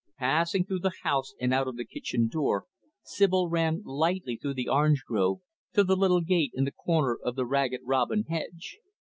Passing 0.17 0.65
through 0.65 0.79
the 0.79 0.95
house, 1.03 1.35
and 1.39 1.53
out 1.53 1.67
of 1.67 1.75
the 1.77 1.85
kitchen 1.85 2.27
door, 2.27 2.65
Sibyl 3.03 3.49
ran, 3.49 3.83
lightly, 3.85 4.35
through 4.35 4.55
the 4.55 4.67
orange 4.67 5.03
grove, 5.07 5.41
to 5.73 5.83
the 5.83 5.95
little 5.95 6.21
gate 6.21 6.53
in 6.55 6.63
the 6.63 6.71
corner 6.71 7.19
of 7.23 7.35
the 7.35 7.45
Ragged 7.45 7.81
Robin 7.85 8.23
hedge. 8.23 8.79